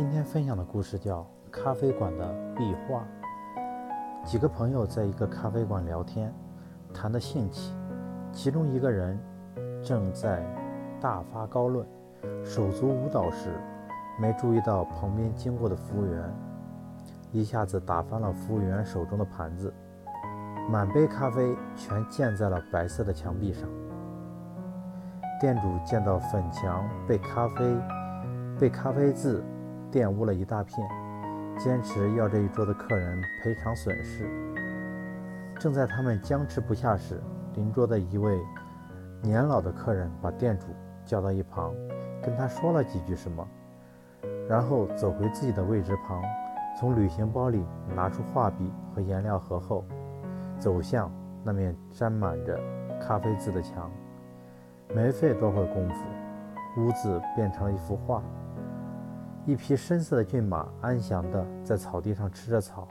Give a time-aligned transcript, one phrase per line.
[0.00, 3.04] 今天分享的故事叫《咖啡馆的壁画》。
[4.24, 6.32] 几个朋友在一个咖啡馆聊天，
[6.90, 7.74] 谈得兴起。
[8.32, 9.20] 其中一个人
[9.84, 10.42] 正在
[11.02, 11.86] 大发高论，
[12.42, 13.50] 手足舞蹈时，
[14.18, 16.34] 没注意到旁边经过的服务员，
[17.30, 19.70] 一下子打翻了服务员手中的盘子，
[20.70, 23.68] 满杯咖啡全溅在了白色的墙壁上。
[25.38, 27.76] 店主见到粉墙被咖啡
[28.58, 29.44] 被咖啡渍
[29.90, 30.88] 玷污了一大片，
[31.58, 34.28] 坚持要这一桌的客人赔偿损失。
[35.58, 37.20] 正在他们僵持不下时，
[37.54, 38.40] 邻桌的一位
[39.22, 40.66] 年老的客人把店主
[41.04, 41.74] 叫到一旁，
[42.22, 43.46] 跟他说了几句什么，
[44.48, 46.22] 然后走回自己的位置旁，
[46.78, 49.84] 从旅行包里拿出画笔和颜料盒后，
[50.58, 51.12] 走向
[51.44, 52.58] 那面沾满着
[53.00, 53.90] 咖啡渍的墙。
[54.94, 58.22] 没费多会功夫，屋子变成了一幅画。
[59.46, 62.86] 一匹深色的骏马安详地在草地上吃着草，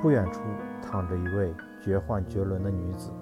[0.00, 0.40] 不远处
[0.82, 3.12] 躺着一位绝幻绝伦的女子。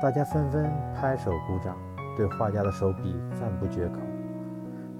[0.00, 1.76] 大家纷纷拍手鼓掌，
[2.16, 3.94] 对画家的手笔赞不绝口。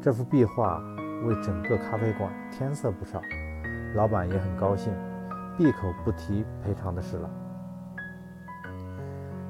[0.01, 0.81] 这幅壁画
[1.27, 3.21] 为整个咖啡馆添色不少，
[3.95, 4.93] 老板也很高兴，
[5.57, 7.31] 闭口不提赔偿的事了。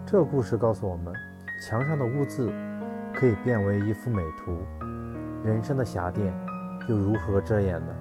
[0.04, 1.12] 这故事告诉我们。
[1.60, 2.52] 墙上的污渍
[3.12, 4.56] 可以变为一幅美图，
[5.42, 6.32] 人生的霞电
[6.88, 7.94] 又如何遮掩呢？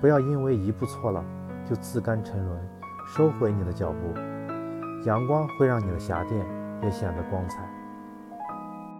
[0.00, 1.24] 不要因为一步错了
[1.64, 2.60] 就自甘沉沦，
[3.06, 4.14] 收回你的脚步。
[5.04, 6.46] 阳光会让你的霞电
[6.82, 7.58] 也显得光彩。